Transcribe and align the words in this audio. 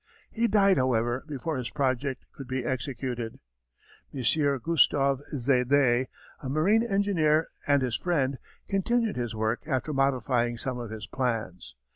He 0.31 0.47
died, 0.47 0.77
however, 0.77 1.23
before 1.27 1.57
his 1.57 1.69
project 1.69 2.25
could 2.31 2.47
be 2.47 2.65
executed. 2.65 3.37
M. 4.11 4.21
Gustave 4.65 5.21
Zédé, 5.35 6.07
a 6.41 6.49
marine 6.49 6.81
engineer 6.81 7.49
and 7.67 7.83
his 7.83 7.97
friend, 7.97 8.39
continued 8.67 9.15
his 9.15 9.35
work 9.35 9.61
after 9.67 9.93
modifying 9.93 10.57
some 10.57 10.79
of 10.79 10.89
his 10.89 11.05
plans. 11.05 11.75